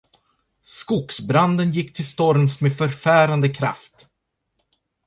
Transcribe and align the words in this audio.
Skogsbranden 0.63 1.71
gick 1.71 1.93
till 1.93 2.05
storms 2.05 2.61
med 2.61 2.77
förfärande 2.77 3.49
kraft. 3.49 4.07